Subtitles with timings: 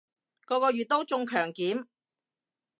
[0.45, 1.85] 個個月都中強檢